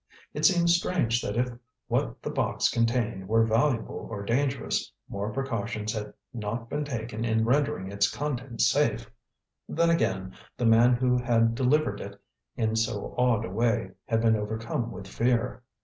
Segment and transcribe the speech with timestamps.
[0.33, 1.49] It seemed strange that if
[1.87, 7.45] what the box contained were valuable or dangerous more precautions had not been taken in
[7.45, 9.11] rendering its contents safe.
[9.69, 12.19] Then, again, the man who had delivered it
[12.55, 15.61] in so odd a way had been overcome with fear.